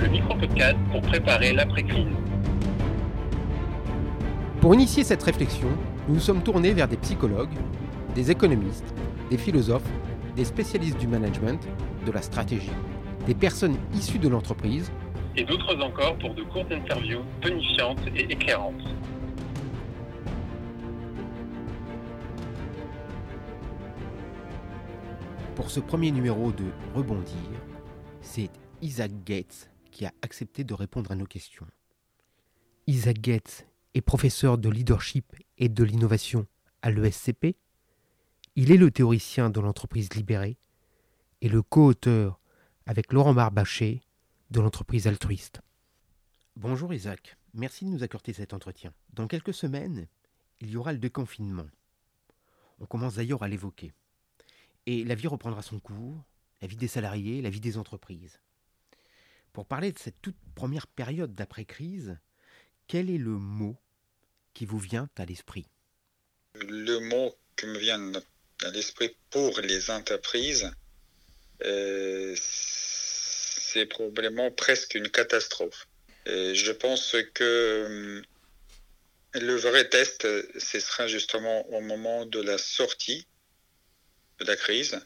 le 0.00 0.08
micro-podcast 0.08 0.76
pour 0.90 1.00
préparer 1.00 1.52
l'après-crise. 1.52 2.06
Pour 4.60 4.74
initier 4.74 5.04
cette 5.04 5.22
réflexion, 5.22 5.68
nous 6.08 6.14
nous 6.14 6.20
sommes 6.20 6.42
tournés 6.42 6.72
vers 6.72 6.88
des 6.88 6.96
psychologues, 6.96 7.54
des 8.14 8.30
économistes, 8.30 8.94
des 9.30 9.38
philosophes, 9.38 9.88
des 10.34 10.44
spécialistes 10.44 10.98
du 10.98 11.06
management, 11.06 11.66
de 12.04 12.12
la 12.12 12.22
stratégie, 12.22 12.70
des 13.26 13.34
personnes 13.34 13.76
issues 13.94 14.18
de 14.18 14.28
l'entreprise, 14.28 14.90
Et 15.36 15.44
d'autres 15.44 15.76
encore 15.82 16.16
pour 16.16 16.34
de 16.34 16.42
courtes 16.44 16.72
interviews 16.72 17.22
tonifiantes 17.40 18.00
et 18.14 18.32
éclairantes. 18.32 18.84
Pour 25.54 25.70
ce 25.70 25.80
premier 25.80 26.10
numéro 26.10 26.52
de 26.52 26.64
Rebondir, 26.94 27.34
c'est 28.20 28.50
Isaac 28.82 29.10
Gates 29.24 29.70
qui 29.96 30.04
a 30.04 30.12
accepté 30.20 30.62
de 30.62 30.74
répondre 30.74 31.10
à 31.10 31.14
nos 31.14 31.24
questions. 31.24 31.66
Isaac 32.86 33.18
Gates 33.18 33.66
est 33.94 34.02
professeur 34.02 34.58
de 34.58 34.68
leadership 34.68 35.34
et 35.56 35.70
de 35.70 35.84
l'innovation 35.84 36.46
à 36.82 36.90
l'ESCP. 36.90 37.56
Il 38.56 38.72
est 38.72 38.76
le 38.76 38.90
théoricien 38.90 39.48
de 39.48 39.58
l'entreprise 39.58 40.12
libérée 40.12 40.58
et 41.40 41.48
le 41.48 41.62
co-auteur 41.62 42.38
avec 42.84 43.10
Laurent 43.10 43.32
Barbaché 43.32 44.02
de 44.50 44.60
l'entreprise 44.60 45.06
altruiste. 45.06 45.62
Bonjour 46.56 46.92
Isaac, 46.92 47.38
merci 47.54 47.86
de 47.86 47.90
nous 47.90 48.02
accorder 48.02 48.34
cet 48.34 48.52
entretien. 48.52 48.92
Dans 49.14 49.26
quelques 49.26 49.54
semaines, 49.54 50.08
il 50.60 50.68
y 50.68 50.76
aura 50.76 50.92
le 50.92 50.98
déconfinement. 50.98 51.70
On 52.80 52.84
commence 52.84 53.14
d'ailleurs 53.14 53.42
à 53.42 53.48
l'évoquer. 53.48 53.94
Et 54.84 55.04
la 55.04 55.14
vie 55.14 55.26
reprendra 55.26 55.62
son 55.62 55.80
cours, 55.80 56.22
la 56.60 56.68
vie 56.68 56.76
des 56.76 56.86
salariés, 56.86 57.40
la 57.40 57.48
vie 57.48 57.60
des 57.60 57.78
entreprises. 57.78 58.40
Pour 59.56 59.64
parler 59.64 59.90
de 59.90 59.98
cette 59.98 60.20
toute 60.20 60.36
première 60.54 60.86
période 60.86 61.34
d'après-crise, 61.34 62.18
quel 62.88 63.08
est 63.08 63.16
le 63.16 63.30
mot 63.30 63.74
qui 64.52 64.66
vous 64.66 64.78
vient 64.78 65.08
à 65.16 65.24
l'esprit? 65.24 65.64
Le 66.56 66.98
mot 66.98 67.34
qui 67.56 67.64
me 67.64 67.78
vient 67.78 68.12
à 68.62 68.70
l'esprit 68.72 69.16
pour 69.30 69.58
les 69.60 69.90
entreprises, 69.90 70.70
euh, 71.64 72.36
c'est 72.38 73.86
probablement 73.86 74.50
presque 74.50 74.94
une 74.94 75.08
catastrophe. 75.08 75.88
Et 76.26 76.54
je 76.54 76.72
pense 76.72 77.16
que 77.32 77.86
hum, 77.86 79.40
le 79.40 79.56
vrai 79.56 79.88
test, 79.88 80.28
ce 80.58 80.80
sera 80.80 81.06
justement 81.06 81.66
au 81.70 81.80
moment 81.80 82.26
de 82.26 82.42
la 82.42 82.58
sortie 82.58 83.26
de 84.38 84.44
la 84.44 84.56
crise. 84.56 85.00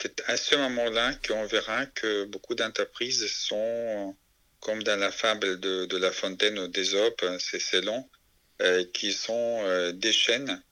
C'est 0.00 0.22
à 0.26 0.36
ce 0.36 0.54
moment-là 0.54 1.14
qu'on 1.26 1.44
verra 1.44 1.86
que 1.86 2.24
beaucoup 2.24 2.54
d'entreprises 2.54 3.26
sont, 3.26 4.16
comme 4.60 4.82
dans 4.84 4.98
la 4.98 5.10
fable 5.10 5.58
de, 5.58 5.96
La 5.96 6.12
Fontaine 6.12 6.68
d'Ésope, 6.68 7.24
c'est 7.38 7.80
long, 7.80 8.08
euh, 8.60 8.84
qui 8.92 9.12
sont 9.12 9.62
euh, 9.64 9.92
des 9.92 10.12
chaînes 10.12 10.62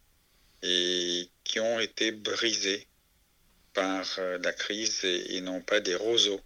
et 0.62 1.28
qui 1.42 1.58
ont 1.58 1.80
été 1.80 2.12
brisées 2.12 2.86
par 3.72 4.06
euh, 4.18 4.38
la 4.38 4.52
crise 4.52 5.04
et, 5.04 5.36
et 5.36 5.40
non 5.40 5.60
pas 5.60 5.80
des 5.80 5.96
roseaux 5.96 6.40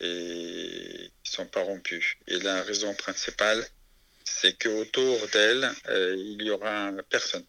et 0.00 1.10
qui 1.24 1.32
sont 1.32 1.46
pas 1.46 1.62
rompus. 1.62 2.16
Et 2.28 2.38
la 2.38 2.62
raison 2.62 2.94
principale, 2.94 3.66
c'est 4.24 4.56
qu'autour 4.58 5.26
d'elles, 5.32 5.70
il 5.88 6.42
y 6.42 6.50
aura 6.50 6.92
personne. 7.08 7.44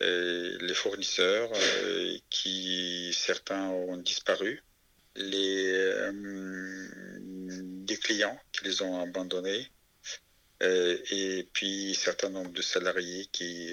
Euh, 0.00 0.56
les 0.60 0.74
fournisseurs, 0.74 1.50
euh, 1.54 2.16
qui 2.30 3.12
certains 3.12 3.68
ont 3.68 3.96
disparu, 3.96 4.62
les 5.16 5.72
euh, 5.72 6.12
des 7.50 7.96
clients 7.96 8.38
qui 8.52 8.64
les 8.64 8.82
ont 8.82 9.00
abandonnés, 9.00 9.66
et 10.60 11.48
puis 11.52 11.94
certain 11.94 12.30
nombre 12.30 12.52
de 12.52 12.62
salariés 12.62 13.26
qui 13.32 13.70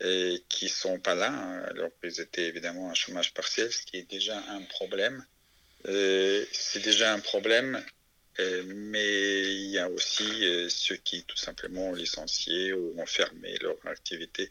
et 0.00 0.44
qui 0.48 0.68
sont 0.68 0.98
pas 0.98 1.14
là, 1.14 1.32
hein, 1.32 1.62
alors 1.70 1.90
qu'ils 2.00 2.20
étaient 2.20 2.46
évidemment 2.46 2.88
en 2.88 2.94
chômage 2.94 3.32
partiel, 3.32 3.72
ce 3.72 3.82
qui 3.86 3.96
est 3.98 4.10
déjà 4.10 4.38
un 4.50 4.62
problème. 4.62 5.24
C'est 5.84 6.82
déjà 6.82 7.12
un 7.12 7.20
problème, 7.20 7.84
mais 8.38 9.54
il 9.54 9.70
y 9.70 9.78
a 9.78 9.88
aussi 9.88 10.44
euh, 10.44 10.68
ceux 10.68 10.96
qui 10.96 11.24
tout 11.24 11.36
simplement 11.36 11.90
ont 11.90 11.94
licencié 11.94 12.72
ou 12.72 12.98
ont 12.98 13.06
fermé 13.06 13.56
leur 13.62 13.76
activité. 13.86 14.50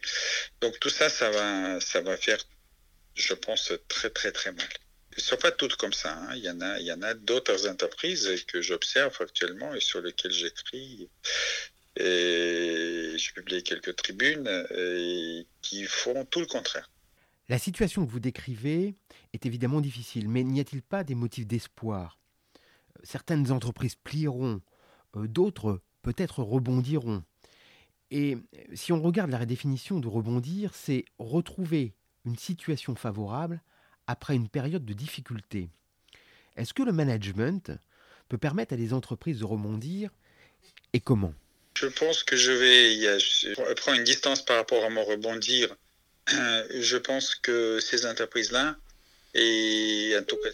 Donc 0.61 0.79
tout 0.79 0.89
ça, 0.89 1.09
ça 1.09 1.29
va, 1.31 1.79
ça 1.81 2.01
va 2.01 2.15
faire, 2.17 2.39
je 3.15 3.33
pense, 3.33 3.73
très 3.87 4.09
très 4.09 4.31
très 4.31 4.51
mal. 4.51 4.67
Ils 5.15 5.19
ne 5.19 5.23
sont 5.23 5.37
pas 5.37 5.51
toutes 5.51 5.75
comme 5.75 5.93
ça. 5.93 6.13
hein. 6.17 6.35
Il 6.35 6.43
y 6.43 6.49
en 6.49 6.61
a, 6.61 6.79
il 6.79 6.85
y 6.85 6.91
en 6.91 7.01
a 7.01 7.13
d'autres 7.13 7.67
entreprises 7.67 8.43
que 8.47 8.61
j'observe 8.61 9.15
actuellement 9.19 9.75
et 9.75 9.79
sur 9.79 10.01
lesquelles 10.01 10.31
j'écris. 10.31 11.09
Et 11.95 13.13
j'ai 13.15 13.31
publié 13.33 13.61
quelques 13.61 13.95
tribunes 13.95 14.49
et 14.75 15.45
qui 15.61 15.83
font 15.85 16.25
tout 16.25 16.39
le 16.39 16.47
contraire. 16.47 16.89
La 17.49 17.59
situation 17.59 18.03
que 18.05 18.09
vous 18.11 18.19
décrivez 18.19 18.95
est 19.33 19.45
évidemment 19.45 19.81
difficile, 19.81 20.29
mais 20.29 20.43
n'y 20.43 20.59
a-t-il 20.59 20.81
pas 20.81 21.03
des 21.03 21.13
motifs 21.13 21.45
d'espoir 21.45 22.17
Certaines 23.03 23.51
entreprises 23.51 23.95
plieront, 23.95 24.61
euh, 25.15 25.27
d'autres 25.27 25.81
peut-être 26.01 26.43
rebondiront. 26.43 27.23
Et 28.11 28.37
si 28.73 28.91
on 28.91 29.01
regarde 29.01 29.31
la 29.31 29.45
définition 29.45 29.99
de 29.99 30.07
rebondir, 30.07 30.75
c'est 30.75 31.05
retrouver 31.17 31.93
une 32.25 32.37
situation 32.37 32.95
favorable 32.95 33.61
après 34.07 34.35
une 34.35 34.49
période 34.49 34.85
de 34.85 34.93
difficulté. 34.93 35.69
Est-ce 36.55 36.73
que 36.73 36.83
le 36.83 36.91
management 36.91 37.71
peut 38.29 38.37
permettre 38.37 38.73
à 38.73 38.77
des 38.77 38.93
entreprises 38.93 39.39
de 39.39 39.45
rebondir 39.45 40.11
et 40.93 40.99
comment? 40.99 41.33
Je 41.75 41.87
pense 41.87 42.23
que 42.23 42.35
je 42.35 42.51
vais, 42.51 43.75
prends 43.77 43.93
une 43.93 44.03
distance 44.03 44.45
par 44.45 44.57
rapport 44.57 44.83
à 44.83 44.89
mon 44.89 45.03
rebondir. 45.03 45.75
Je 46.29 46.97
pense 46.97 47.35
que 47.35 47.79
ces 47.81 48.05
entreprises-là, 48.05 48.77
et 49.33 50.15
en 50.17 50.23
tout 50.23 50.37
cas 50.37 50.51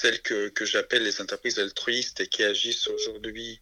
celles 0.00 0.22
que, 0.22 0.48
que 0.48 0.64
j'appelle 0.64 1.02
les 1.02 1.20
entreprises 1.20 1.58
altruistes 1.58 2.20
et 2.20 2.26
qui 2.26 2.42
agissent 2.42 2.88
aujourd'hui 2.88 3.60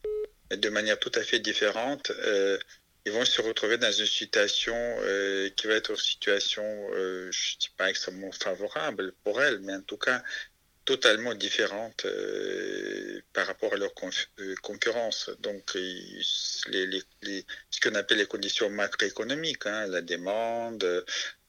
de 0.50 0.69
manière 0.69 0.99
tout 0.99 1.10
à 1.15 1.22
fait 1.22 1.41
différente, 1.41 2.10
euh, 2.10 2.59
ils 3.04 3.12
vont 3.12 3.25
se 3.25 3.41
retrouver 3.43 3.76
dans 3.76 3.91
une 3.91 4.06
situation 4.06 4.76
euh, 5.00 5.49
qui 5.56 5.66
va 5.66 5.75
être 5.75 5.91
une 5.91 5.97
situation, 5.97 6.65
euh, 6.94 7.28
je 7.32 7.54
ne 7.54 7.59
dis 7.59 7.71
pas 7.76 7.91
extrêmement 7.91 8.31
favorable 8.32 9.12
pour 9.25 9.43
elles, 9.43 9.59
mais 9.60 9.75
en 9.75 9.82
tout 9.82 9.97
cas 9.97 10.22
totalement 10.84 11.34
différente 11.34 12.06
par 13.34 13.47
rapport 13.47 13.75
à 13.75 13.76
leur 13.76 13.93
con- 13.93 14.09
concurrence. 14.62 15.31
Donc, 15.41 15.75
les, 15.75 16.87
les, 16.87 17.03
les- 17.22 17.44
ce 17.70 17.81
qu'on 17.81 17.94
appelle 17.94 18.19
les 18.19 18.26
conditions 18.26 18.70
macroéconomiques, 18.70 19.66
hein, 19.66 19.87
la 19.88 20.00
demande, 20.00 21.05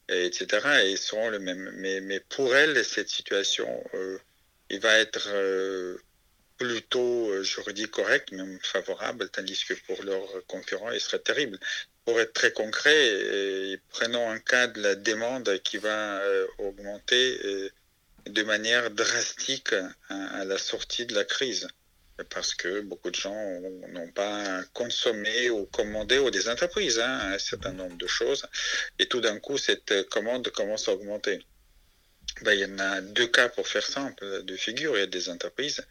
etc., 0.08 0.44
et 0.84 0.96
seront 0.96 1.30
le 1.30 1.38
même. 1.38 1.70
Mais, 1.76 2.02
mais 2.02 2.20
pour 2.20 2.54
elles, 2.54 2.84
cette 2.84 3.08
situation, 3.08 3.82
il 4.70 4.80
va 4.80 4.98
être 4.98 5.28
euh, 5.28 5.98
plutôt, 6.56 7.30
euh, 7.30 7.42
j'aurais 7.42 7.74
correct, 7.90 8.32
même 8.32 8.58
favorable, 8.62 9.28
tandis 9.30 9.64
que 9.64 9.74
pour 9.86 10.02
leurs 10.04 10.46
concurrents, 10.46 10.92
il 10.92 11.00
serait 11.00 11.18
terrible. 11.18 11.58
Pour 12.04 12.20
être 12.20 12.32
très 12.32 12.52
concret, 12.52 12.94
euh, 12.94 13.76
prenons 13.88 14.30
un 14.30 14.38
cas 14.38 14.68
de 14.68 14.80
la 14.80 14.94
demande 14.94 15.58
qui 15.62 15.78
va 15.78 16.22
augmenter 16.58 17.70
de 18.26 18.42
manière 18.42 18.90
drastique 18.90 19.74
à, 20.08 20.44
la 20.44 20.58
sortie 20.58 21.06
de 21.06 21.14
la 21.14 21.24
crise. 21.24 21.68
Parce 22.28 22.54
que 22.54 22.80
beaucoup 22.80 23.10
de 23.10 23.16
gens 23.16 23.34
ont- 23.34 23.88
n'ont 23.88 24.12
pas 24.12 24.62
consommé 24.74 25.48
ou 25.50 25.66
commandé 25.66 26.18
ou 26.18 26.30
des 26.30 26.48
entreprises 26.48 26.98
hein, 27.00 27.32
un 27.34 27.38
certain 27.38 27.72
nombre 27.72 27.96
de 27.96 28.06
choses. 28.06 28.46
Et 28.98 29.06
tout 29.06 29.20
d'un 29.22 29.38
coup, 29.40 29.56
cette 29.56 30.08
commande 30.10 30.48
commence 30.50 30.88
à 30.88 30.92
augmenter. 30.92 31.40
Ben, 32.42 32.52
il 32.52 32.60
y 32.60 32.64
en 32.64 32.78
a 32.78 33.00
deux 33.00 33.26
cas 33.26 33.48
pour 33.48 33.66
faire 33.68 33.86
simple, 33.86 34.42
de 34.42 34.56
figure. 34.56 34.96
Il 34.96 35.00
y 35.00 35.02
a 35.02 35.06
des 35.06 35.28
entreprises 35.28 35.84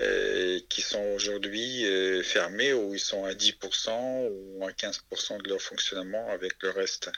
euh, 0.00 0.58
qui 0.68 0.80
sont 0.80 1.04
aujourd'hui 1.14 1.84
euh, 1.84 2.22
fermées 2.22 2.72
ou 2.72 2.94
ils 2.94 3.00
sont 3.00 3.24
à 3.24 3.34
10% 3.34 4.28
ou 4.30 4.64
à 4.66 4.70
15% 4.70 5.42
de 5.42 5.48
leur 5.48 5.60
fonctionnement 5.60 6.28
avec 6.30 6.54
le 6.62 6.70
reste 6.70 7.10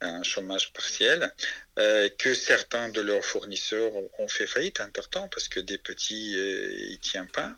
un 0.00 0.22
chômage 0.22 0.72
partiel, 0.72 1.32
euh, 1.78 2.08
que 2.18 2.34
certains 2.34 2.90
de 2.90 3.00
leurs 3.00 3.24
fournisseurs 3.24 3.92
ont 4.18 4.28
fait 4.28 4.46
faillite 4.46 4.80
entre-temps 4.80 5.28
parce 5.28 5.48
que 5.48 5.60
des 5.60 5.78
petits, 5.78 6.36
euh, 6.36 6.70
ils 6.90 6.98
tiennent 7.00 7.28
pas. 7.28 7.56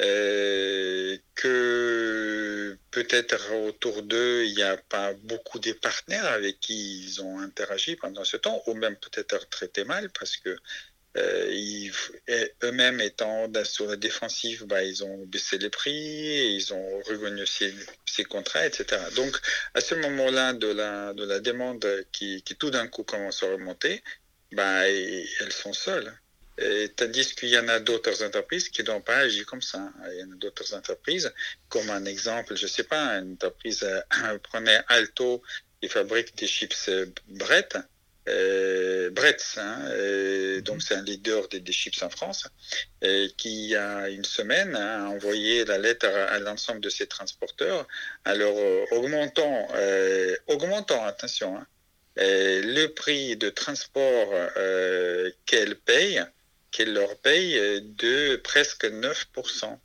Euh, 0.00 1.16
que 1.34 2.76
peut-être 2.90 3.52
autour 3.66 4.02
d'eux, 4.02 4.44
il 4.46 4.54
n'y 4.54 4.62
a 4.62 4.76
pas 4.76 5.12
beaucoup 5.14 5.58
de 5.58 5.72
partenaires 5.72 6.26
avec 6.26 6.60
qui 6.60 7.04
ils 7.04 7.22
ont 7.22 7.38
interagi 7.40 7.96
pendant 7.96 8.24
ce 8.24 8.36
temps, 8.36 8.62
ou 8.66 8.74
même 8.74 8.96
peut-être 8.96 9.48
traité 9.48 9.84
mal 9.84 10.10
parce 10.10 10.36
que 10.36 10.56
euh, 11.16 11.90
eux-mêmes 12.62 13.00
étant 13.00 13.50
sur 13.64 13.86
la 13.86 13.96
défensive, 13.96 14.64
bah, 14.66 14.84
ils 14.84 15.02
ont 15.04 15.26
baissé 15.26 15.58
les 15.58 15.70
prix, 15.70 16.54
ils 16.56 16.72
ont 16.72 17.00
renégocié 17.02 17.74
ces 18.06 18.24
contrats, 18.24 18.64
etc. 18.66 19.02
Donc, 19.16 19.36
à 19.74 19.80
ce 19.80 19.94
moment-là 19.96 20.52
de 20.52 20.68
la, 20.68 21.12
de 21.14 21.24
la 21.24 21.40
demande 21.40 21.86
qui, 22.12 22.42
qui 22.42 22.56
tout 22.56 22.70
d'un 22.70 22.86
coup 22.86 23.02
commence 23.02 23.42
à 23.42 23.50
remonter, 23.50 24.02
bah, 24.52 24.88
elles 24.88 25.52
sont 25.52 25.72
seules. 25.72 26.12
Tandis 26.96 27.34
qu'il 27.34 27.48
y 27.48 27.58
en 27.58 27.68
a 27.68 27.80
d'autres 27.80 28.22
entreprises 28.22 28.68
qui 28.68 28.82
n'ont 28.84 29.00
pas 29.00 29.18
agi 29.18 29.44
comme 29.44 29.62
ça. 29.62 29.90
Il 30.12 30.18
y 30.18 30.24
en 30.24 30.32
a 30.32 30.36
d'autres 30.36 30.74
entreprises, 30.74 31.32
comme 31.68 31.90
un 31.90 32.04
exemple, 32.04 32.56
je 32.56 32.64
ne 32.64 32.68
sais 32.68 32.84
pas, 32.84 33.18
une 33.18 33.32
entreprise, 33.32 33.82
euh, 33.82 34.38
prenez 34.42 34.78
Alto, 34.88 35.42
qui 35.80 35.88
fabrique 35.88 36.36
des 36.36 36.46
chips 36.46 36.90
Brett, 37.28 37.78
euh, 38.28 39.10
Bretz, 39.10 39.58
hein, 39.58 39.88
euh, 39.88 40.60
donc 40.60 40.82
c'est 40.82 40.94
un 40.94 41.02
leader 41.02 41.48
des, 41.48 41.72
chips 41.72 42.02
en 42.02 42.10
France, 42.10 42.46
et 43.02 43.30
qui 43.36 43.64
il 43.64 43.70
y 43.70 43.76
a 43.76 44.08
une 44.08 44.24
semaine 44.24 44.76
hein, 44.76 45.06
a 45.06 45.08
envoyé 45.08 45.64
la 45.64 45.78
lettre 45.78 46.06
à, 46.06 46.38
l'ensemble 46.38 46.80
de 46.80 46.90
ses 46.90 47.06
transporteurs, 47.06 47.86
alors 48.24 48.56
euh, 48.56 48.84
augmentant, 48.92 49.68
euh, 49.74 50.36
augmentant, 50.48 51.04
attention, 51.04 51.56
hein, 51.56 51.66
le 52.16 52.86
prix 52.88 53.36
de 53.36 53.48
transport 53.48 54.28
qu'elle 55.46 55.76
paye, 55.76 56.22
qu'elle 56.70 56.92
leur 56.92 57.16
paye 57.18 57.54
de 57.82 58.36
presque 58.36 58.84
9%. 58.84 59.78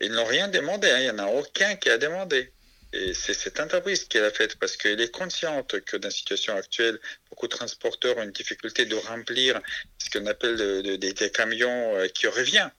Ils 0.00 0.12
n'ont 0.12 0.24
rien 0.24 0.48
demandé, 0.48 0.88
il 0.88 1.02
n'y 1.02 1.10
en 1.10 1.18
a 1.18 1.26
aucun 1.26 1.76
qui 1.76 1.88
a 1.88 1.98
demandé. 1.98 2.52
Et 2.92 3.14
c'est 3.14 3.34
cette 3.34 3.58
entreprise 3.58 4.04
qui 4.04 4.18
l'a 4.18 4.30
faite 4.30 4.56
parce 4.56 4.76
qu'elle 4.76 5.00
est 5.00 5.10
consciente 5.10 5.80
que 5.80 5.96
dans 5.96 6.08
la 6.08 6.12
situation 6.12 6.54
actuelle, 6.54 7.00
beaucoup 7.30 7.46
de 7.46 7.54
transporteurs 7.56 8.18
ont 8.18 8.22
une 8.22 8.32
difficulté 8.32 8.84
de 8.84 8.96
remplir 8.96 9.60
ce 9.98 10.10
qu'on 10.10 10.26
appelle 10.26 10.98
des 10.98 11.30
camions 11.30 11.96
euh, 11.96 12.08
qui 12.08 12.26
reviennent. 12.26 12.70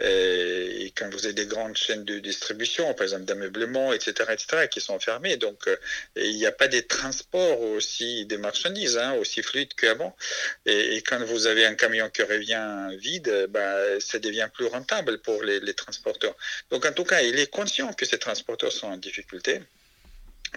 Et 0.00 0.92
quand 0.96 1.10
vous 1.10 1.24
avez 1.24 1.34
des 1.34 1.46
grandes 1.46 1.76
chaînes 1.76 2.04
de 2.04 2.20
distribution, 2.20 2.94
par 2.94 3.02
exemple 3.02 3.24
d'ameublement, 3.24 3.92
etc., 3.92 4.30
etc., 4.30 4.68
qui 4.70 4.80
sont 4.80 5.00
fermées, 5.00 5.36
donc 5.36 5.66
euh, 5.66 5.76
il 6.14 6.36
n'y 6.36 6.46
a 6.46 6.52
pas 6.52 6.68
des 6.68 6.86
transports 6.86 7.60
aussi 7.60 8.24
des 8.26 8.38
marchandises 8.38 8.96
hein, 8.96 9.14
aussi 9.14 9.42
fluides 9.42 9.74
qu'avant. 9.74 10.16
Et, 10.66 11.02
quand 11.02 11.24
vous 11.24 11.46
avez 11.46 11.66
un 11.66 11.74
camion 11.74 12.08
qui 12.10 12.22
revient 12.22 12.96
vide, 12.96 13.48
bah, 13.50 13.98
ça 14.00 14.20
devient 14.20 14.48
plus 14.54 14.66
rentable 14.66 15.18
pour 15.18 15.42
les, 15.42 15.74
transporteurs. 15.74 16.36
Donc 16.70 16.86
en 16.86 16.92
tout 16.92 17.04
cas, 17.04 17.20
il 17.22 17.38
est 17.38 17.50
conscient 17.50 17.92
que 17.92 18.06
ces 18.06 18.18
transporteurs 18.18 18.72
sont 18.72 18.88
en 18.88 18.96
difficulté. 18.96 19.60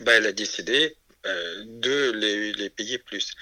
Bah, 0.01 0.17
il 0.17 0.25
a 0.25 0.31
décidé 0.31 0.95
euh, 1.25 1.63
de 1.65 2.11
les, 2.11 2.69
payer 2.69 2.99
plus. 2.99 3.33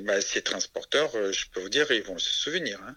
Bah, 0.00 0.20
ces 0.20 0.42
transporteurs, 0.42 1.14
euh, 1.14 1.32
je 1.32 1.46
peux 1.52 1.60
vous 1.60 1.68
dire, 1.68 1.90
ils 1.90 2.02
vont 2.02 2.18
se 2.18 2.30
souvenir. 2.30 2.80
Hein 2.82 2.96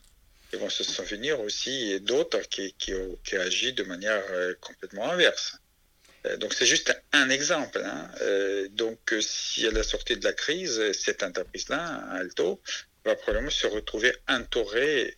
ils 0.53 0.59
vont 0.59 0.69
se 0.69 0.83
souvenir 0.83 1.39
aussi 1.39 1.99
d'autres 2.01 2.41
qui, 2.41 2.73
qui, 2.73 2.93
qui 3.23 3.35
agissent 3.35 3.75
de 3.75 3.83
manière 3.83 4.23
euh, 4.31 4.53
complètement 4.61 5.11
inverse. 5.11 5.57
Euh, 6.25 6.37
donc 6.37 6.53
c'est 6.53 6.65
juste 6.65 6.95
un 7.13 7.29
exemple. 7.29 7.81
Hein. 7.83 8.09
Euh, 8.21 8.67
donc 8.69 9.13
si 9.21 9.67
à 9.67 9.71
la 9.71 9.83
sortie 9.83 10.17
de 10.17 10.23
la 10.23 10.33
crise, 10.33 10.91
cette 10.93 11.23
entreprise-là, 11.23 12.03
Alto, 12.11 12.61
va 13.05 13.15
probablement 13.15 13.49
se 13.49 13.67
retrouver 13.67 14.13
entourée 14.27 15.15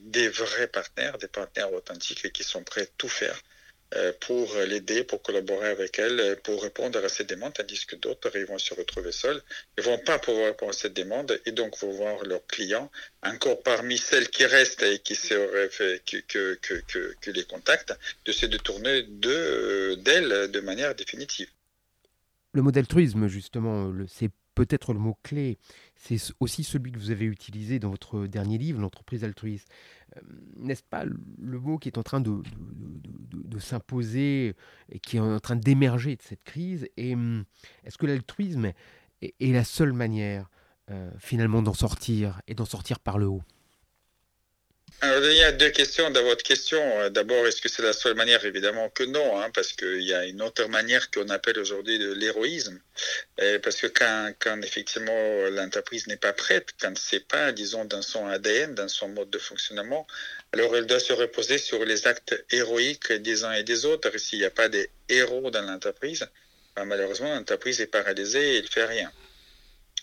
des 0.00 0.28
vrais 0.28 0.68
partenaires, 0.68 1.18
des 1.18 1.28
partenaires 1.28 1.72
authentiques 1.72 2.32
qui 2.32 2.44
sont 2.44 2.64
prêts 2.64 2.82
à 2.82 2.86
tout 2.96 3.10
faire 3.10 3.38
pour 4.20 4.54
l'aider, 4.66 5.02
pour 5.04 5.22
collaborer 5.22 5.68
avec 5.68 5.98
elle, 5.98 6.38
pour 6.42 6.62
répondre 6.62 7.02
à 7.02 7.08
cette 7.08 7.28
demande, 7.28 7.54
tandis 7.54 7.86
que 7.86 7.96
d'autres, 7.96 8.30
ils 8.36 8.44
vont 8.44 8.58
se 8.58 8.74
retrouver 8.74 9.12
seuls, 9.12 9.42
ils 9.78 9.84
vont 9.84 9.98
pas 9.98 10.18
pouvoir 10.18 10.46
répondre 10.46 10.72
à 10.72 10.74
cette 10.74 10.94
demande 10.94 11.40
et 11.46 11.52
donc 11.52 11.78
vont 11.78 11.92
voir 11.92 12.22
leurs 12.24 12.46
clients, 12.46 12.90
encore 13.22 13.62
parmi 13.62 13.96
celles 13.96 14.28
qui 14.28 14.44
restent 14.44 14.82
et 14.82 14.98
qui 14.98 15.14
seraient 15.14 15.70
fait 15.70 16.02
que, 16.04 16.54
que, 16.56 17.14
que, 17.20 17.30
les 17.30 17.44
contactent, 17.44 17.94
de 18.24 18.32
se 18.32 18.46
détourner 18.46 19.04
de, 19.04 19.94
d'elles 19.96 20.50
de 20.50 20.60
manière 20.60 20.94
définitive. 20.94 21.48
Le 22.52 22.62
modèle 22.62 22.86
tourisme, 22.86 23.28
justement, 23.28 23.92
c'est 24.08 24.30
peut-être 24.58 24.92
le 24.92 24.98
mot-clé. 24.98 25.58
C'est 25.94 26.18
aussi 26.40 26.64
celui 26.64 26.90
que 26.90 26.98
vous 26.98 27.10
avez 27.10 27.26
utilisé 27.26 27.78
dans 27.78 27.90
votre 27.90 28.26
dernier 28.26 28.58
livre, 28.58 28.80
L'entreprise 28.80 29.22
altruiste. 29.22 29.68
Euh, 30.16 30.20
n'est-ce 30.56 30.82
pas 30.82 31.04
le 31.04 31.60
mot 31.60 31.78
qui 31.78 31.88
est 31.88 31.98
en 31.98 32.02
train 32.02 32.20
de, 32.20 32.42
s'imposer 33.58 34.54
et 34.90 34.98
qui 34.98 35.16
est 35.16 35.20
en 35.20 35.40
train 35.40 35.56
d'émerger 35.56 36.16
de 36.16 36.22
cette 36.22 36.44
crise. 36.44 36.88
Et 36.96 37.14
hum, 37.14 37.44
est-ce 37.84 37.98
que 37.98 38.06
l'altruisme 38.06 38.72
est, 39.22 39.52
la 39.52 39.64
seule 39.64 39.92
manière 39.92 40.50
euh, 40.90 41.10
finalement 41.18 41.62
d'en 41.62 41.74
sortir 41.74 42.40
et 42.46 42.54
d'en 42.54 42.64
sortir 42.64 43.00
par 43.00 43.18
le 43.18 43.26
haut? 43.26 43.42
Alors, 45.00 45.24
il 45.24 45.36
y 45.36 45.44
a 45.44 45.52
deux 45.52 45.70
questions 45.70 46.10
dans 46.10 46.24
votre 46.24 46.42
question. 46.42 47.08
D'abord, 47.10 47.46
est-ce 47.46 47.60
que 47.60 47.68
c'est 47.68 47.82
la 47.82 47.92
seule 47.92 48.14
manière? 48.14 48.44
Évidemment 48.44 48.90
que 48.90 49.04
non, 49.04 49.40
hein, 49.40 49.48
parce 49.54 49.72
qu'il 49.72 50.02
y 50.02 50.12
a 50.12 50.24
une 50.24 50.42
autre 50.42 50.64
manière 50.66 51.10
qu'on 51.12 51.28
appelle 51.28 51.58
aujourd'hui 51.60 52.00
de 52.00 52.12
l'héroïsme. 52.12 52.80
Parce 53.62 53.76
que 53.76 53.86
quand, 53.86 54.32
quand 54.40 54.60
effectivement 54.62 55.48
l'entreprise 55.50 56.08
n'est 56.08 56.16
pas 56.16 56.32
prête, 56.32 56.70
quand 56.80 56.98
c'est 56.98 57.26
pas, 57.28 57.52
disons, 57.52 57.84
dans 57.84 58.02
son 58.02 58.26
ADN, 58.26 58.74
dans 58.74 58.88
son 58.88 59.08
mode 59.08 59.30
de 59.30 59.38
fonctionnement, 59.38 60.04
alors 60.52 60.76
elle 60.76 60.86
doit 60.86 60.98
se 60.98 61.12
reposer 61.12 61.58
sur 61.58 61.84
les 61.84 62.08
actes 62.08 62.44
héroïques 62.50 63.12
des 63.12 63.44
uns 63.44 63.52
et 63.52 63.62
des 63.62 63.84
autres. 63.84 64.18
S'il 64.18 64.40
n'y 64.40 64.44
a 64.44 64.50
pas 64.50 64.68
des 64.68 64.90
héros 65.08 65.52
dans 65.52 65.62
l'entreprise, 65.62 66.28
ben, 66.74 66.86
malheureusement, 66.86 67.32
l'entreprise 67.32 67.80
est 67.80 67.86
paralysée 67.86 68.54
et 68.54 68.58
elle 68.58 68.68
fait 68.68 68.84
rien. 68.84 69.12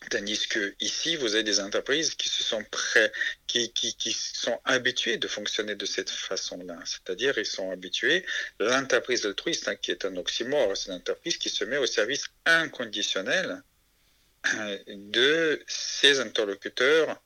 Tandis 0.09 0.47
que 0.47 0.75
ici, 0.79 1.15
vous 1.15 1.33
avez 1.33 1.43
des 1.43 1.59
entreprises 1.59 2.15
qui 2.15 2.29
se 2.29 2.43
sont 2.43 2.63
prêts, 2.65 3.11
qui, 3.47 3.71
sont 4.11 4.59
habituées 4.63 5.17
de 5.17 5.27
fonctionner 5.27 5.75
de 5.75 5.85
cette 5.85 6.09
façon-là. 6.09 6.77
C'est-à-dire, 6.85 7.37
ils 7.37 7.45
sont 7.45 7.71
habitués. 7.71 8.25
L'entreprise 8.59 9.25
altruiste, 9.25 9.67
hein, 9.67 9.75
qui 9.75 9.91
est 9.91 10.05
un 10.05 10.15
oxymore, 10.17 10.75
c'est 10.75 10.89
une 10.89 10.97
entreprise 10.97 11.37
qui 11.37 11.49
se 11.49 11.63
met 11.63 11.77
au 11.77 11.85
service 11.85 12.25
inconditionnel 12.45 13.63
euh, 14.53 14.77
de 14.87 15.63
ses 15.67 16.19
interlocuteurs 16.19 17.21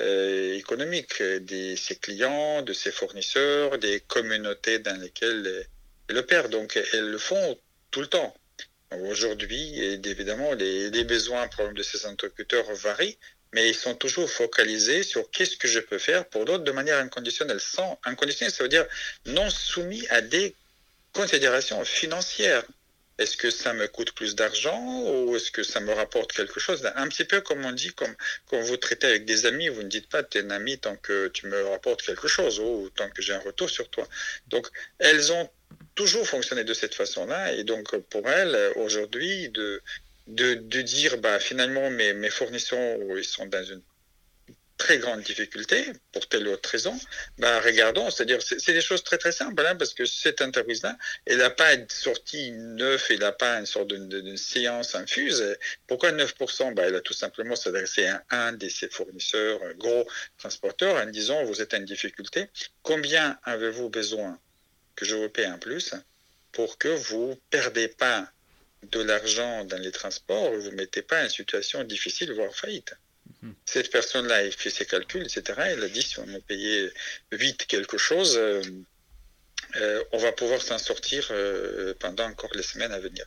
euh, 0.00 0.54
économiques, 0.54 1.22
de 1.22 1.74
ses 1.76 1.96
clients, 1.96 2.62
de 2.62 2.72
ses 2.72 2.92
fournisseurs, 2.92 3.78
des 3.78 4.00
communautés 4.00 4.78
dans 4.78 5.00
lesquelles 5.00 5.66
elle 6.08 6.18
opère. 6.18 6.48
Donc, 6.48 6.78
elles 6.92 7.10
le 7.10 7.18
font 7.18 7.58
tout 7.90 8.00
le 8.00 8.06
temps. 8.06 8.34
Aujourd'hui, 8.90 9.78
évidemment, 10.04 10.54
les, 10.54 10.90
les 10.90 11.04
besoins 11.04 11.48
de 11.74 11.82
ces 11.82 12.06
interlocuteurs 12.06 12.72
varient, 12.74 13.18
mais 13.52 13.68
ils 13.68 13.74
sont 13.74 13.94
toujours 13.94 14.30
focalisés 14.30 15.02
sur 15.02 15.30
qu'est-ce 15.30 15.56
que 15.56 15.68
je 15.68 15.80
peux 15.80 15.98
faire 15.98 16.26
pour 16.28 16.44
l'autre 16.44 16.64
de 16.64 16.72
manière 16.72 16.98
inconditionnelle. 16.98 17.60
Sans 17.60 17.98
inconditionnelle, 18.04 18.52
ça 18.52 18.62
veut 18.62 18.68
dire 18.68 18.86
non 19.26 19.48
soumis 19.50 20.06
à 20.08 20.20
des 20.20 20.54
considérations 21.12 21.84
financières. 21.84 22.64
Est-ce 23.18 23.36
que 23.36 23.50
ça 23.50 23.72
me 23.72 23.88
coûte 23.88 24.12
plus 24.12 24.36
d'argent 24.36 24.80
ou 24.80 25.34
est-ce 25.34 25.50
que 25.50 25.64
ça 25.64 25.80
me 25.80 25.92
rapporte 25.92 26.32
quelque 26.32 26.60
chose? 26.60 26.88
Un 26.94 27.08
petit 27.08 27.24
peu 27.24 27.40
comme 27.40 27.64
on 27.64 27.72
dit, 27.72 27.92
comme 27.92 28.14
quand 28.46 28.60
vous 28.60 28.76
traitez 28.76 29.08
avec 29.08 29.24
des 29.24 29.44
amis, 29.44 29.68
vous 29.68 29.82
ne 29.82 29.88
dites 29.88 30.08
pas 30.08 30.22
tu 30.22 30.38
es 30.38 30.42
un 30.42 30.50
ami 30.50 30.78
tant 30.78 30.96
que 30.96 31.26
tu 31.28 31.46
me 31.46 31.66
rapportes 31.66 32.02
quelque 32.02 32.28
chose 32.28 32.60
ou 32.60 32.88
tant 32.94 33.10
que 33.10 33.20
j'ai 33.20 33.34
un 33.34 33.40
retour 33.40 33.68
sur 33.68 33.90
toi. 33.90 34.06
Donc, 34.46 34.68
elles 35.00 35.32
ont 35.32 35.50
toujours 35.98 36.28
fonctionné 36.28 36.62
de 36.62 36.74
cette 36.74 36.94
façon-là. 36.94 37.52
Et 37.54 37.64
donc 37.64 37.96
pour 38.12 38.30
elles, 38.30 38.56
aujourd'hui, 38.76 39.48
de, 39.48 39.82
de, 40.28 40.80
dire 40.80 41.18
bah, 41.18 41.40
finalement 41.40 41.90
mes, 41.90 42.12
mes 42.12 42.30
fournisseurs 42.30 42.98
ils 43.16 43.24
sont 43.24 43.46
dans 43.46 43.64
une 43.64 43.82
très 44.76 44.98
grande 44.98 45.22
difficulté 45.22 45.86
pour 46.12 46.28
telle 46.28 46.46
ou 46.46 46.52
autre 46.52 46.70
raison, 46.70 46.96
ben 47.38 47.58
regardons, 47.58 48.08
c'est-à-dire 48.12 48.40
c'est 48.40 48.72
des 48.72 48.80
choses 48.80 49.02
très 49.02 49.18
très 49.18 49.32
simples 49.32 49.66
hein, 49.66 49.74
parce 49.74 49.92
que 49.92 50.04
cette 50.04 50.40
entreprise-là, 50.40 50.96
elle 51.26 51.38
n'a 51.38 51.50
pas 51.50 51.72
sorti 51.88 52.52
neuf, 52.52 53.10
elle 53.10 53.18
n'a 53.18 53.32
pas 53.32 53.58
une 53.58 53.66
sorte 53.66 53.88
de, 53.88 54.36
séance 54.36 54.94
infuse. 54.94 55.42
Pourquoi 55.88 56.12
9% 56.12 56.74
ben, 56.74 56.84
Elle 56.84 56.94
a 56.94 57.00
tout 57.00 57.12
simplement 57.24 57.56
s'adressé 57.56 58.06
à 58.06 58.22
un 58.30 58.52
de 58.52 58.68
ses 58.68 58.88
fournisseurs, 58.88 59.58
gros 59.78 60.06
transporteur, 60.36 60.94
en 61.02 61.06
disant 61.06 61.42
vous 61.42 61.60
êtes 61.60 61.74
en 61.74 61.80
difficulté, 61.80 62.46
combien 62.84 63.36
avez-vous 63.42 63.88
besoin? 63.88 64.38
Que 64.98 65.04
je 65.04 65.14
vous 65.14 65.28
paie 65.28 65.46
en 65.46 65.58
plus 65.58 65.94
pour 66.50 66.76
que 66.76 66.88
vous 66.88 67.40
perdez 67.50 67.86
pas 67.86 68.28
de 68.82 69.00
l'argent 69.00 69.64
dans 69.64 69.78
les 69.78 69.92
transports, 69.92 70.50
vous 70.52 70.70
ne 70.72 70.76
mettez 70.76 71.02
pas 71.02 71.24
en 71.24 71.28
situation 71.28 71.84
difficile, 71.84 72.32
voire 72.32 72.52
faillite. 72.52 72.94
Mhm. 73.42 73.54
Cette 73.64 73.90
personne-là, 73.92 74.42
elle 74.42 74.52
fait 74.52 74.70
ses 74.70 74.86
calculs, 74.86 75.22
etc. 75.22 75.42
Elle 75.66 75.84
a 75.84 75.88
dit 75.88 76.02
si 76.02 76.18
on 76.18 76.34
a 76.34 76.40
payé 76.40 76.90
vite 77.30 77.66
quelque 77.66 77.96
chose, 77.96 78.36
euh, 78.36 78.60
euh, 79.76 80.02
on 80.12 80.18
va 80.18 80.32
pouvoir 80.32 80.60
s'en 80.62 80.78
sortir 80.78 81.28
euh, 81.30 81.94
pendant 82.00 82.24
encore 82.24 82.54
les 82.54 82.64
semaines 82.64 82.92
à 82.92 82.98
venir. 82.98 83.24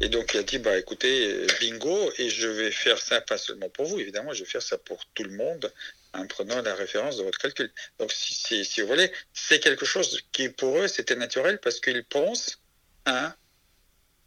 Et 0.00 0.08
donc 0.08 0.34
il 0.34 0.40
a 0.40 0.42
dit 0.42 0.58
bah 0.58 0.76
écoutez 0.78 1.46
bingo 1.60 2.12
et 2.18 2.28
je 2.28 2.48
vais 2.48 2.70
faire 2.70 2.98
ça 2.98 3.20
pas 3.20 3.38
seulement 3.38 3.68
pour 3.68 3.86
vous 3.86 3.98
évidemment 3.98 4.32
je 4.32 4.44
vais 4.44 4.50
faire 4.50 4.62
ça 4.62 4.78
pour 4.78 5.04
tout 5.14 5.24
le 5.24 5.32
monde 5.32 5.72
en 6.12 6.26
prenant 6.26 6.60
la 6.60 6.74
référence 6.74 7.16
de 7.16 7.22
votre 7.22 7.38
calcul. 7.38 7.72
Donc 7.98 8.12
si, 8.12 8.64
si, 8.64 8.80
vous 8.80 8.88
voulez 8.88 9.10
c'est 9.32 9.60
quelque 9.60 9.86
chose 9.86 10.20
qui 10.32 10.48
pour 10.48 10.78
eux 10.78 10.88
c'était 10.88 11.16
naturel 11.16 11.58
parce 11.60 11.80
qu'ils 11.80 12.04
pensent 12.04 12.60
hein, 13.06 13.34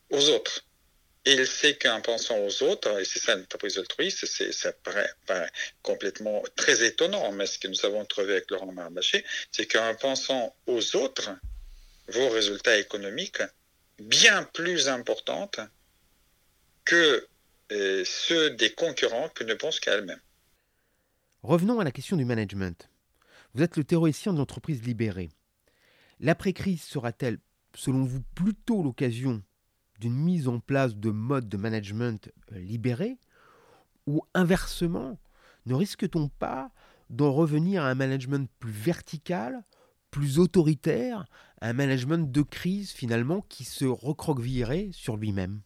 aux 0.09 0.29
autres. 0.29 0.65
Et 1.27 1.33
il 1.33 1.47
sait 1.47 1.75
qu'en 1.75 2.01
pensant 2.01 2.37
aux 2.37 2.61
autres, 2.61 2.99
et 2.99 3.05
c'est 3.05 3.17
ça 3.17 3.35
l'entreprise 3.35 3.79
altruiste, 3.79 4.27
c'est, 4.27 4.51
ça 4.51 4.71
paraît, 4.71 5.09
complètement 5.81 6.43
très 6.55 6.85
étonnant, 6.85 7.31
mais 7.31 7.47
ce 7.47 7.57
que 7.57 7.67
nous 7.67 7.83
avons 7.83 8.05
trouvé 8.05 8.33
avec 8.33 8.51
Laurent 8.51 8.71
Marbaché, 8.71 9.25
c'est 9.51 9.65
qu'en 9.65 9.95
pensant 9.95 10.55
aux 10.67 10.95
autres, 10.95 11.31
vos 12.09 12.29
résultats 12.29 12.77
économiques, 12.77 13.41
bien 13.99 14.43
plus 14.53 14.87
importantes 14.87 15.59
que 16.83 17.27
euh, 17.71 18.03
ceux 18.05 18.51
des 18.51 18.73
concurrents 18.73 19.29
qui 19.29 19.45
ne 19.45 19.53
pensent 19.53 19.79
qu'à 19.79 19.93
elles-mêmes. 19.93 20.21
Revenons 21.41 21.79
à 21.79 21.83
la 21.83 21.91
question 21.91 22.17
du 22.17 22.25
management. 22.25 22.89
Vous 23.53 23.63
êtes 23.63 23.77
le 23.77 23.83
théoricien 23.83 24.33
de 24.33 24.37
l'entreprise 24.37 24.83
libérée. 24.83 25.29
L'après-crise 26.19 26.83
sera-t-elle, 26.83 27.39
selon 27.75 28.03
vous, 28.03 28.21
plutôt 28.35 28.83
l'occasion 28.83 29.41
d'une 29.99 30.15
mise 30.15 30.47
en 30.47 30.59
place 30.59 30.95
de 30.95 31.09
modes 31.09 31.49
de 31.49 31.57
management 31.57 32.29
euh, 32.51 32.59
libérés 32.59 33.17
ou 34.07 34.21
inversement, 34.33 35.17
ne 35.65 35.73
risque-t-on 35.73 36.29
pas 36.29 36.71
d'en 37.09 37.31
revenir 37.31 37.83
à 37.83 37.89
un 37.89 37.95
management 37.95 38.49
plus 38.59 38.71
vertical, 38.71 39.63
plus 40.11 40.39
autoritaire, 40.39 41.25
un 41.65 41.73
management 41.73 42.31
de 42.31 42.41
crise 42.41 42.91
finalement 42.91 43.41
qui 43.49 43.63
se 43.63 43.85
recroquevillerait 43.85 44.89
sur 44.93 45.17
lui-même 45.17 45.61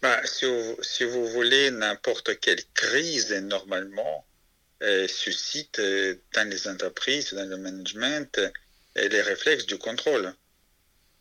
bah, 0.00 0.20
si, 0.24 1.04
vous, 1.04 1.26
voulez, 1.28 1.70
n'importe 1.70 2.40
quelle 2.40 2.64
crise, 2.74 3.32
normalement, 3.32 4.26
euh, 4.82 5.06
suscite 5.06 5.78
euh, 5.78 6.16
dans 6.34 6.48
les 6.48 6.66
entreprises, 6.66 7.32
dans 7.32 7.48
le 7.48 7.56
management, 7.56 8.40
les 8.96 9.20
réflexes 9.22 9.66
du 9.66 9.78
contrôle. 9.78 10.34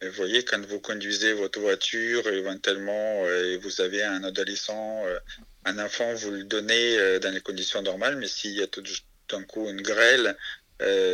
Vous 0.02 0.12
voyez, 0.14 0.44
quand 0.44 0.66
vous 0.66 0.80
conduisez 0.80 1.34
votre 1.34 1.60
voiture, 1.60 2.28
éventuellement, 2.28 3.24
euh, 3.26 3.60
vous 3.62 3.82
avez 3.82 4.02
un 4.02 4.24
adolescent, 4.24 5.06
euh, 5.06 5.20
un 5.66 5.78
enfant, 5.78 6.16
vous 6.16 6.32
le 6.32 6.44
donnez 6.44 6.98
euh, 6.98 7.20
dans 7.20 7.32
les 7.32 7.42
conditions 7.42 7.84
normales, 7.84 8.18
mais 8.18 8.28
s'il 8.28 8.54
y 8.54 8.64
a 8.64 8.68
tout 8.68 8.82
d'un 9.30 9.44
coup 9.44 9.70
une 9.70 9.82
grêle, 9.82 10.36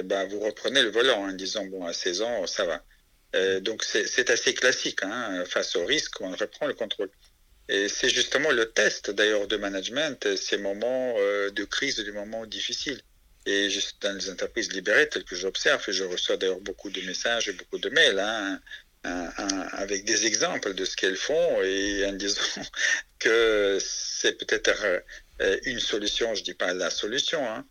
bah, 0.03 0.25
vous 0.25 0.39
reprenez 0.39 0.81
le 0.81 0.89
volant 0.89 1.23
en 1.23 1.31
disant, 1.31 1.65
bon, 1.65 1.85
à 1.85 1.93
16 1.93 2.21
ans, 2.21 2.47
ça 2.47 2.65
va. 2.65 3.59
donc 3.61 3.83
c'est 3.83 4.29
assez 4.29 4.53
classique, 4.53 4.99
hein, 5.03 5.43
face 5.45 5.75
au 5.75 5.85
risque, 5.85 6.21
on 6.21 6.31
reprend 6.31 6.67
le 6.67 6.73
contrôle. 6.73 7.09
Et 7.69 7.89
c'est 7.89 8.09
justement 8.09 8.51
le 8.51 8.71
test 8.71 9.11
d'ailleurs 9.11 9.47
de 9.47 9.57
management, 9.57 10.35
ces 10.37 10.57
moments 10.57 11.15
de 11.15 11.63
crise, 11.65 11.97
des 11.97 12.11
moments 12.11 12.45
difficiles. 12.45 13.01
Et 13.45 13.69
juste 13.69 14.01
dans 14.01 14.13
les 14.13 14.29
entreprises 14.29 14.71
libérées, 14.73 15.07
telles 15.07 15.23
que 15.23 15.35
j'observe, 15.35 15.81
et 15.87 15.93
je 15.93 16.03
reçois 16.03 16.35
d'ailleurs 16.37 16.59
beaucoup 16.59 16.89
de 16.89 17.01
messages 17.01 17.47
et 17.47 17.53
beaucoup 17.53 17.79
de 17.79 17.89
mails, 17.89 18.19
hein, 18.19 18.59
avec 19.03 20.05
des 20.05 20.25
exemples 20.25 20.73
de 20.73 20.85
ce 20.85 20.95
qu'elles 20.95 21.15
font 21.15 21.61
et 21.61 22.05
en 22.05 22.13
disant 22.13 22.41
que 23.19 23.77
c'est 23.79 24.33
peut-être 24.33 24.73
euh, 25.41 25.59
une 25.63 25.79
solution, 25.79 26.35
je 26.35 26.43
dis 26.43 26.53
pas 26.53 26.73
la 26.73 26.89
solution, 26.89 27.47
hein, 27.47 27.65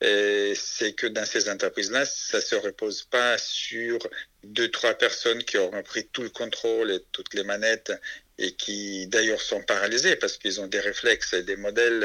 c'est 0.00 0.92
que 0.94 1.06
dans 1.06 1.26
ces 1.26 1.48
entreprises-là, 1.48 2.04
ça 2.04 2.40
se 2.40 2.54
repose 2.54 3.02
pas 3.02 3.36
sur 3.38 3.98
deux, 4.44 4.70
trois 4.70 4.94
personnes 4.94 5.42
qui 5.44 5.58
auront 5.58 5.82
pris 5.82 6.06
tout 6.08 6.22
le 6.22 6.30
contrôle 6.30 6.90
et 6.90 7.04
toutes 7.12 7.34
les 7.34 7.42
manettes 7.42 7.92
et 8.38 8.52
qui 8.52 9.08
d'ailleurs 9.08 9.40
sont 9.40 9.62
paralysés 9.62 10.14
parce 10.14 10.38
qu'ils 10.38 10.60
ont 10.60 10.68
des 10.68 10.78
réflexes 10.78 11.32
et 11.32 11.42
des 11.42 11.56
modèles 11.56 12.04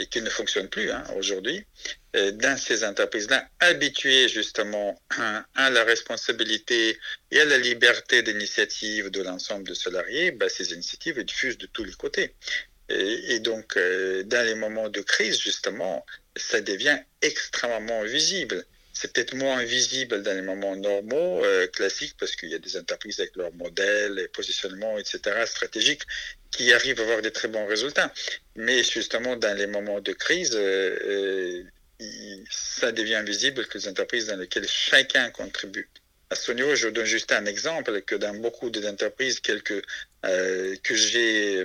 et, 0.00 0.06
qui 0.08 0.20
ne 0.20 0.30
fonctionnent 0.30 0.68
plus 0.68 0.90
hein, 0.90 1.04
aujourd'hui. 1.16 1.64
Dans 2.14 2.58
ces 2.58 2.82
entreprises-là, 2.82 3.48
habituées 3.60 4.28
justement 4.28 5.00
à, 5.54 5.70
la 5.70 5.84
responsabilité 5.84 6.98
et 7.30 7.40
à 7.40 7.44
la 7.44 7.58
liberté 7.58 8.22
d'initiative 8.22 9.10
de 9.10 9.22
l'ensemble 9.22 9.68
des 9.68 9.76
salariés, 9.76 10.32
bah, 10.32 10.48
ces 10.48 10.72
initiatives 10.72 11.22
diffusent 11.22 11.58
de 11.58 11.66
tous 11.66 11.84
les 11.84 11.92
côtés. 11.92 12.34
Et, 12.90 13.40
donc, 13.40 13.76
euh, 13.76 14.22
dans 14.24 14.44
les 14.46 14.54
moments 14.54 14.88
de 14.88 15.02
crise, 15.02 15.38
justement, 15.38 16.06
ça 16.38 16.60
devient 16.60 16.98
extrêmement 17.22 18.02
visible. 18.04 18.64
C'est 18.92 19.12
peut-être 19.12 19.34
moins 19.34 19.62
visible 19.62 20.22
dans 20.22 20.34
les 20.34 20.42
moments 20.42 20.74
normaux, 20.74 21.44
euh, 21.44 21.68
classiques, 21.68 22.16
parce 22.18 22.34
qu'il 22.34 22.48
y 22.48 22.54
a 22.54 22.58
des 22.58 22.76
entreprises 22.76 23.20
avec 23.20 23.36
leur 23.36 23.52
modèle 23.52 24.18
et 24.18 24.28
positionnement, 24.28 24.98
etc., 24.98 25.20
stratégique, 25.46 26.02
qui 26.50 26.72
arrivent 26.72 26.98
à 26.98 27.04
avoir 27.04 27.22
des 27.22 27.30
très 27.30 27.48
bons 27.48 27.66
résultats. 27.66 28.12
Mais 28.56 28.82
justement, 28.82 29.36
dans 29.36 29.56
les 29.56 29.68
moments 29.68 30.00
de 30.00 30.12
crise, 30.12 30.52
euh, 30.54 31.62
euh, 32.00 32.44
ça 32.50 32.90
devient 32.90 33.22
visible 33.24 33.66
que 33.66 33.78
les 33.78 33.86
entreprises 33.86 34.26
dans 34.26 34.36
lesquelles 34.36 34.68
chacun 34.68 35.30
contribue. 35.30 35.88
À 36.30 36.34
ce 36.34 36.50
niveau, 36.52 36.74
je 36.74 36.88
donne 36.88 37.06
juste 37.06 37.30
un 37.32 37.46
exemple 37.46 38.02
que 38.02 38.14
dans 38.16 38.34
beaucoup 38.34 38.68
d'entreprises, 38.68 39.40
quelques 39.40 39.82
que 40.22 40.94
j'ai 40.94 41.64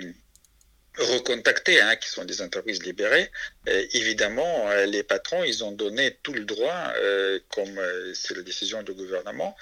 recontactés, 0.97 1.81
hein, 1.81 1.95
qui 1.95 2.07
sont 2.07 2.23
des 2.23 2.41
entreprises 2.41 2.83
libérées, 2.83 3.31
euh, 3.67 3.85
évidemment, 3.93 4.69
euh, 4.69 4.85
les 4.85 5.01
patrons, 5.03 5.43
ils 5.43 5.63
ont 5.63 5.71
donné 5.71 6.17
tout 6.21 6.33
le 6.33 6.45
droit, 6.45 6.93
euh, 6.97 7.39
comme 7.50 7.79
c'est 8.13 8.35
la 8.35 8.43
décision 8.43 8.83
du 8.83 8.93
gouvernement, 8.93 9.55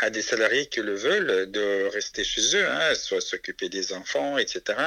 à 0.00 0.10
des 0.10 0.22
salariés 0.22 0.66
qui 0.66 0.80
le 0.80 0.94
veulent 0.94 1.50
de 1.50 1.88
rester 1.92 2.22
chez 2.22 2.56
eux, 2.56 2.66
hein, 2.68 2.94
soit 2.94 3.20
s'occuper 3.20 3.68
des 3.68 3.92
enfants, 3.92 4.38
etc. 4.38 4.78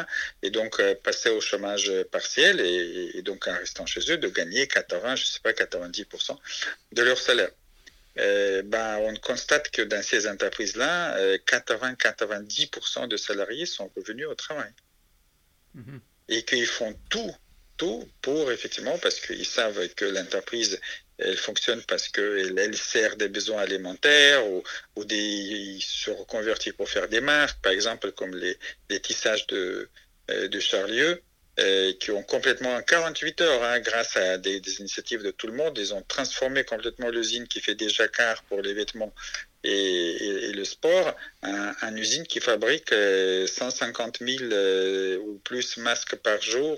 Et 0.42 0.52
donc 0.52 0.82
passer 1.04 1.30
au 1.30 1.42
chômage 1.42 1.92
partiel 2.12 2.62
et, 2.62 3.22
donc 3.24 3.48
en 3.48 3.58
restant 3.58 3.86
chez 3.86 4.00
eux, 4.12 4.18
de 4.18 4.30
gagner 4.30 4.68
80, 4.68 5.18
je 5.18 5.26
sais 5.26 5.40
pas, 5.42 5.52
90% 5.52 6.38
de 6.94 7.02
leur 7.02 7.18
salaire. 7.18 7.52
ben, 8.16 8.98
on 9.02 9.16
constate 9.16 9.70
que 9.70 9.82
dans 9.82 10.02
ces 10.02 10.28
entreprises-là, 10.28 11.36
80-90% 11.40 13.08
de 13.08 13.18
salariés 13.18 13.66
sont 13.66 13.92
revenus 13.96 14.28
au 14.28 14.36
travail. 14.36 14.72
Mhm. 15.74 16.02
Et 16.30 16.44
qu'ils 16.44 16.66
font 16.66 16.94
tout, 17.10 17.36
tout 17.78 18.08
pour 18.22 18.52
effectivement, 18.52 18.98
parce 19.00 19.20
qu'ils 19.20 19.46
savent 19.46 19.88
que 19.96 20.06
l'entreprise, 20.06 20.80
elle 21.18 21.38
fonctionne 21.38 21.82
parce 21.84 22.08
qu'elle 22.08 22.58
elle 22.58 22.78
sert 22.78 23.16
des 23.18 23.30
besoins 23.30 23.62
alimentaires 23.62 24.46
ou, 24.48 24.64
ou 24.96 25.06
des, 25.06 25.78
se 25.82 26.12
reconvertir 26.12 26.76
pour 26.76 26.90
faire 26.90 27.08
des 27.08 27.22
marques, 27.22 27.62
par 27.62 27.72
exemple, 27.72 28.12
comme 28.12 28.36
les, 28.36 28.58
les 28.90 29.00
tissages 29.00 29.48
de, 29.48 29.90
euh, 30.32 30.48
de 30.48 30.60
Charlieu. 30.60 31.22
Euh, 31.60 31.92
qui 32.00 32.12
ont 32.12 32.24
complètement 32.24 32.74
en 32.74 32.82
48 32.82 33.42
heures, 33.42 33.64
hein, 33.64 33.82
grâce 33.82 34.16
à 34.16 34.38
des, 34.38 34.62
des, 34.62 34.80
initiatives 34.80 35.24
de 35.24 35.32
tout 35.32 35.48
le 35.48 35.52
monde, 35.52 35.78
ils 35.78 35.94
ont 35.94 36.04
transformé 36.04 36.64
complètement 36.64 37.10
l'usine 37.10 37.50
qui 37.50 37.60
fait 37.60 37.76
des 37.76 37.90
jacquards 37.90 38.44
pour 38.44 38.62
les 38.62 38.74
vêtements 38.74 39.14
et, 39.64 40.52
le 40.54 40.64
sport, 40.66 41.16
un, 41.42 41.96
usine 41.96 42.26
qui 42.26 42.40
fabrique 42.40 42.90
150 42.90 44.22
euh, 44.22 44.26
000 44.26 44.52
euh, 44.52 45.18
ou 45.20 45.40
plus 45.44 45.78
masques 45.78 46.16
par 46.18 46.42
jour. 46.42 46.78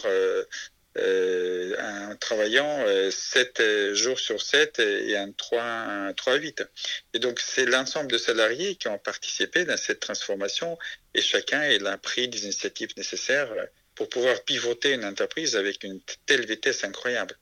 Euh, 0.98 1.76
en 1.80 2.18
travaillant 2.18 2.84
7 3.10 3.94
jours 3.94 4.20
sur 4.20 4.42
7 4.42 4.80
et 4.80 5.18
en 5.18 5.32
3, 5.32 6.12
3 6.18 6.36
8. 6.36 6.64
Et 7.14 7.20
donc, 7.20 7.40
c'est 7.40 7.66
l'ensemble 7.66 8.12
de 8.12 8.18
salariés 8.18 8.76
qui 8.76 8.90
ont 8.90 8.98
participé 8.98 9.64
dans 9.64 9.78
cette 9.78 10.02
transformation 10.02 10.78
et 11.14 11.22
chacun 11.22 11.62
a 11.86 11.98
pris 11.98 12.28
des 12.28 12.44
initiatives 12.44 12.92
nécessaires 12.98 13.54
pour 13.96 14.10
pouvoir 14.10 14.44
pivoter 14.44 14.92
une 14.92 15.06
entreprise 15.06 15.56
avec 15.56 15.84
une 15.86 16.02
telle 16.26 16.46
vitesse 16.46 16.84
incroyable. 16.84 17.38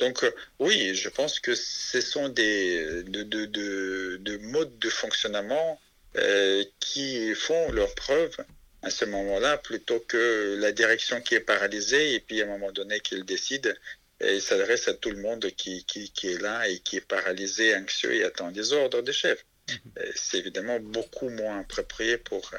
Donc 0.00 0.24
euh, 0.24 0.30
oui, 0.58 0.94
je 0.94 1.08
pense 1.08 1.38
que 1.38 1.54
ce 1.54 2.00
sont 2.00 2.30
des 2.30 3.02
de, 3.04 4.36
modes 4.38 4.78
de 4.78 4.88
fonctionnement 4.88 5.78
euh, 6.16 6.64
qui 6.80 7.34
font 7.34 7.70
leur 7.70 7.94
preuve 7.94 8.34
à 8.82 8.88
ce 8.88 9.04
moment-là, 9.04 9.58
plutôt 9.58 10.00
que 10.00 10.56
la 10.58 10.72
direction 10.72 11.20
qui 11.20 11.34
est 11.34 11.40
paralysée 11.40 12.14
et 12.14 12.20
puis 12.20 12.40
à 12.40 12.46
un 12.46 12.48
moment 12.48 12.72
donné 12.72 13.00
qu'il 13.00 13.24
décide 13.24 13.78
et 14.20 14.40
s'adresse 14.40 14.88
à 14.88 14.94
tout 14.94 15.10
le 15.10 15.20
monde 15.20 15.46
qui, 15.56 15.84
qui, 15.84 16.26
est 16.26 16.40
là 16.40 16.66
et 16.66 16.78
qui 16.78 16.96
est 16.96 17.06
paralysé, 17.06 17.76
anxieux 17.76 18.14
et 18.14 18.24
attend 18.24 18.50
des 18.50 18.72
ordres 18.72 19.02
des 19.02 19.12
chefs. 19.12 19.44
Mhm. 19.68 19.76
Euh, 19.98 20.12
c'est 20.14 20.38
évidemment 20.38 20.80
beaucoup 20.80 21.28
moins 21.28 21.60
approprié 21.60 22.16
pour, 22.16 22.50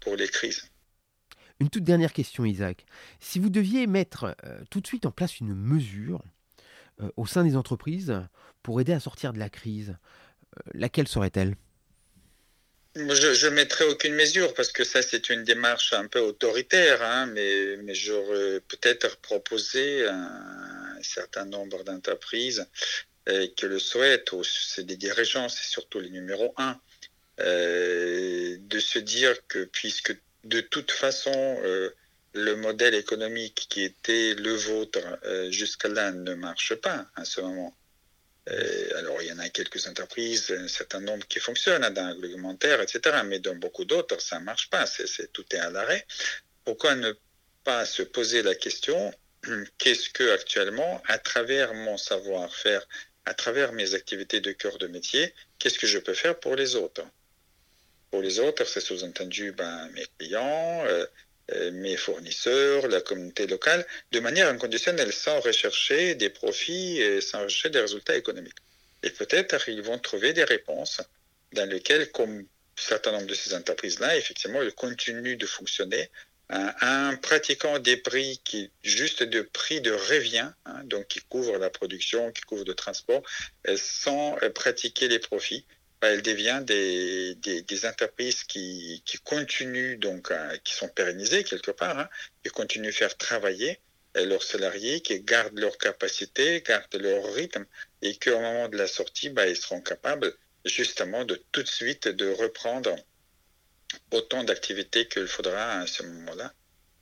pour 0.00 0.16
les 0.16 0.28
crises. 0.28 0.64
Une 1.60 1.68
toute 1.68 1.84
dernière 1.84 2.12
question, 2.12 2.46
Isaac. 2.46 2.86
Si 3.20 3.38
vous 3.38 3.50
deviez 3.50 3.86
mettre 3.86 4.34
tout 4.70 4.80
de 4.80 4.86
suite 4.86 5.06
en 5.06 5.10
place 5.10 5.40
une 5.40 5.54
mesure 5.54 6.22
au 7.16 7.26
sein 7.26 7.44
des 7.44 7.56
entreprises 7.56 8.14
pour 8.62 8.80
aider 8.80 8.92
à 8.92 9.00
sortir 9.00 9.32
de 9.32 9.38
la 9.38 9.48
crise, 9.48 9.90
euh, 10.56 10.70
laquelle 10.74 11.08
serait-elle? 11.08 11.54
Je 12.94 13.46
ne 13.46 13.54
mettrai 13.54 13.84
aucune 13.84 14.14
mesure 14.14 14.54
parce 14.54 14.72
que 14.72 14.82
ça, 14.82 15.02
c'est 15.02 15.28
une 15.28 15.44
démarche 15.44 15.92
un 15.92 16.06
peu 16.06 16.20
autoritaire, 16.20 17.02
hein, 17.02 17.26
mais, 17.26 17.76
mais 17.82 17.94
j'aurais 17.94 18.60
peut-être 18.60 19.18
proposé 19.18 20.06
à 20.06 20.14
un 20.14 21.02
certain 21.02 21.44
nombre 21.44 21.84
d'entreprises 21.84 22.66
euh, 23.28 23.46
qui 23.54 23.66
le 23.66 23.78
souhaitent, 23.78 24.30
c'est 24.42 24.86
des 24.86 24.96
dirigeants, 24.96 25.50
c'est 25.50 25.70
surtout 25.70 26.00
les 26.00 26.08
numéros 26.08 26.54
un, 26.56 26.80
de 27.38 28.78
se 28.78 28.98
dire 28.98 29.46
que 29.46 29.64
puisque 29.64 30.16
de 30.46 30.60
toute 30.60 30.90
façon, 30.90 31.32
euh, 31.34 31.90
le 32.36 32.54
modèle 32.56 32.94
économique 32.94 33.66
qui 33.68 33.82
était 33.82 34.34
le 34.34 34.52
vôtre 34.52 35.00
euh, 35.24 35.50
jusqu'à 35.50 35.88
là 35.88 36.12
ne 36.12 36.34
marche 36.34 36.74
pas 36.74 37.06
à 37.16 37.24
ce 37.24 37.40
moment. 37.40 37.76
Euh, 38.48 38.98
alors, 38.98 39.20
il 39.22 39.28
y 39.28 39.32
en 39.32 39.38
a 39.38 39.48
quelques 39.48 39.86
entreprises, 39.88 40.52
un 40.52 40.68
certain 40.68 41.00
nombre 41.00 41.26
qui 41.26 41.40
fonctionnent 41.40 41.88
dans 41.92 42.06
l'agroalimentaire, 42.06 42.80
etc. 42.80 43.22
Mais 43.24 43.40
dans 43.40 43.56
beaucoup 43.56 43.84
d'autres, 43.84 44.20
ça 44.20 44.38
ne 44.38 44.44
marche 44.44 44.70
pas. 44.70 44.84
Tout 45.32 45.44
est 45.52 45.58
à 45.58 45.70
l'arrêt. 45.70 46.06
Pourquoi 46.64 46.94
ne 46.94 47.12
pas 47.64 47.84
se 47.84 48.02
poser 48.02 48.42
la 48.42 48.54
question 48.54 49.12
qu'est-ce 49.78 50.10
que 50.10 50.32
actuellement, 50.32 51.02
à 51.08 51.18
travers 51.18 51.74
mon 51.74 51.96
savoir-faire, 51.96 52.86
à 53.24 53.34
travers 53.34 53.72
mes 53.72 53.94
activités 53.94 54.40
de 54.40 54.52
cœur 54.52 54.78
de 54.78 54.86
métier, 54.86 55.34
qu'est-ce 55.58 55.78
que 55.78 55.86
je 55.86 55.98
peux 55.98 56.14
faire 56.14 56.38
pour 56.38 56.54
les 56.54 56.76
autres? 56.76 57.02
Pour 58.12 58.22
les 58.22 58.38
autres, 58.38 58.64
c'est 58.64 58.80
sous-entendu 58.80 59.50
ben, 59.52 59.88
mes 59.94 60.06
clients, 60.18 60.84
euh, 60.86 61.04
mes 61.72 61.96
fournisseurs, 61.96 62.88
la 62.88 63.00
communauté 63.00 63.46
locale, 63.46 63.86
de 64.12 64.20
manière 64.20 64.48
inconditionnelle, 64.48 65.12
sans 65.12 65.40
rechercher 65.40 66.14
des 66.14 66.30
profits 66.30 67.00
et 67.00 67.20
sans 67.20 67.42
rechercher 67.42 67.70
des 67.70 67.80
résultats 67.80 68.16
économiques. 68.16 68.58
Et 69.02 69.10
peut-être 69.10 69.68
ils 69.68 69.82
vont 69.82 69.98
trouver 69.98 70.32
des 70.32 70.44
réponses 70.44 71.00
dans 71.52 71.68
lesquelles, 71.68 72.10
comme 72.10 72.44
certain 72.76 73.12
nombre 73.12 73.26
de 73.26 73.34
ces 73.34 73.54
entreprises-là, 73.54 74.16
effectivement, 74.16 74.62
elles 74.62 74.74
continuent 74.74 75.38
de 75.38 75.46
fonctionner 75.46 76.10
en 76.50 77.16
pratiquant 77.20 77.78
des 77.80 77.96
prix 77.96 78.40
qui 78.44 78.70
juste 78.84 79.22
de 79.22 79.42
prix 79.42 79.80
de 79.80 79.90
revient, 79.90 80.50
hein, 80.64 80.80
donc 80.84 81.08
qui 81.08 81.20
couvrent 81.20 81.58
la 81.58 81.70
production, 81.70 82.30
qui 82.30 82.42
couvrent 82.42 82.64
le 82.64 82.74
transport, 82.74 83.22
sans 83.76 84.36
pratiquer 84.54 85.08
les 85.08 85.18
profits 85.18 85.66
elle 86.02 86.22
devient 86.22 86.62
des, 86.64 87.34
des, 87.36 87.86
entreprises 87.86 88.44
qui, 88.44 89.02
qui, 89.04 89.18
continuent, 89.18 89.98
donc, 89.98 90.32
qui 90.64 90.74
sont 90.74 90.88
pérennisées 90.88 91.44
quelque 91.44 91.70
part, 91.70 91.98
hein, 91.98 92.08
qui 92.44 92.50
continuent 92.50 92.88
à 92.88 92.92
faire 92.92 93.16
travailler 93.16 93.80
euh, 94.16 94.24
leurs 94.26 94.42
salariés, 94.42 95.00
qui 95.00 95.20
gardent 95.20 95.58
leur 95.58 95.76
capacité, 95.78 96.62
gardent 96.62 96.94
leur 96.94 97.32
rythme, 97.34 97.66
et 98.02 98.16
qu'au 98.16 98.38
moment 98.40 98.68
de 98.68 98.76
la 98.76 98.86
sortie, 98.86 99.30
bah, 99.30 99.46
ils 99.46 99.56
seront 99.56 99.80
capables 99.80 100.34
justement 100.64 101.24
de 101.24 101.42
tout 101.52 101.62
de 101.62 101.68
suite 101.68 102.08
de 102.08 102.28
reprendre 102.30 102.96
autant 104.10 104.44
d'activités 104.44 105.06
qu'il 105.08 105.26
faudra 105.26 105.80
à 105.80 105.86
ce 105.86 106.02
moment-là. 106.02 106.52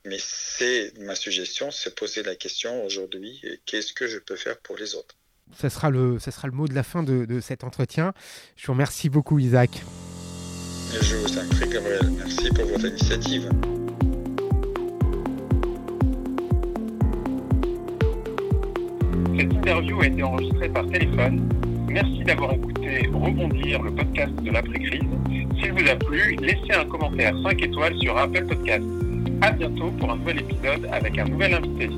Mais 0.05 0.19
c'est 0.19 0.93
ma 0.99 1.15
suggestion, 1.15 1.71
c'est 1.71 1.95
poser 1.95 2.21
la 2.21 2.35
question 2.35 2.85
aujourd'hui, 2.85 3.41
qu'est-ce 3.65 3.93
que 3.93 4.07
je 4.07 4.19
peux 4.19 4.35
faire 4.35 4.59
pour 4.59 4.77
les 4.77 4.93
autres? 4.93 5.15
Ça 5.53 5.69
sera 5.69 5.89
le, 5.89 6.19
ça 6.19 6.31
sera 6.31 6.47
le 6.47 6.53
mot 6.53 6.67
de 6.67 6.73
la 6.73 6.83
fin 6.83 7.03
de, 7.03 7.25
de 7.25 7.39
cet 7.39 7.63
entretien. 7.63 8.13
Je 8.55 8.67
vous 8.67 8.73
remercie 8.73 9.09
beaucoup, 9.09 9.39
Isaac. 9.39 9.83
Je 11.01 11.15
vous 11.15 11.37
en 11.37 11.47
prie, 11.49 11.69
Gabriel. 11.69 12.09
Merci 12.17 12.49
pour 12.51 12.65
votre 12.67 12.85
initiative. 12.87 13.49
Cette 19.37 19.53
interview 19.53 20.01
a 20.01 20.07
été 20.07 20.23
enregistrée 20.23 20.69
par 20.69 20.87
téléphone. 20.87 21.49
Merci 21.89 22.23
d'avoir 22.23 22.53
écouté 22.53 23.09
Rebondir, 23.13 23.81
le 23.81 23.93
podcast 23.93 24.33
de 24.41 24.51
l'après-crise. 24.51 25.01
S'il 25.59 25.71
vous 25.73 25.89
a 25.89 25.95
plu, 25.95 26.35
laissez 26.39 26.73
un 26.73 26.85
commentaire 26.85 27.33
5 27.43 27.61
étoiles 27.61 27.95
sur 28.01 28.17
Apple 28.17 28.45
Podcast. 28.45 28.83
À 29.41 29.51
bientôt 29.51 29.91
pour 29.91 30.11
un 30.11 30.17
nouvel 30.17 30.39
épisode 30.39 30.87
avec 30.91 31.17
un 31.17 31.25
nouvel 31.25 31.53
invité. 31.55 31.89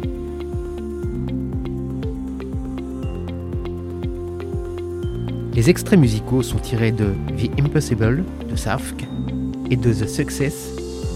Les 5.58 5.72
extraits 5.72 6.00
musicaux 6.00 6.44
sont 6.44 6.60
tirés 6.60 6.92
de 6.92 7.16
The 7.36 7.60
Impossible 7.60 8.24
de 8.48 8.56
Safk 8.56 9.08
et 9.72 9.76
de 9.76 9.92
The 9.92 10.08
Success 10.08 10.76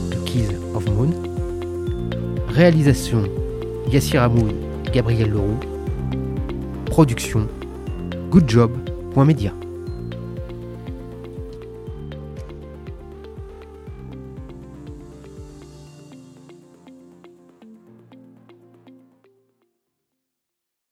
de 0.10 0.16
Keys 0.26 0.58
of 0.74 0.84
Moon. 0.90 1.12
Réalisation 2.48 3.26
Yassir 3.92 4.24
Amoun 4.24 4.52
et 4.88 4.90
Gabriel 4.90 5.30
Leroux. 5.30 5.60
Production 6.88 7.48
goodjob.media. 8.32 9.54